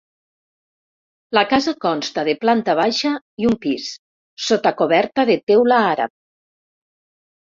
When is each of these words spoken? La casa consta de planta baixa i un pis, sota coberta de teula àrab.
La 1.37 1.43
casa 1.51 1.73
consta 1.85 2.23
de 2.29 2.33
planta 2.45 2.75
baixa 2.81 3.11
i 3.45 3.49
un 3.53 3.61
pis, 3.69 3.91
sota 4.49 4.73
coberta 4.81 5.27
de 5.33 5.37
teula 5.53 5.83
àrab. 5.95 6.15